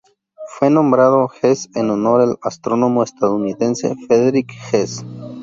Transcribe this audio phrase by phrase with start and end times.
[0.57, 5.05] Fue nombrado Hess en honor al astrónomo estadounidense Frederick Hess.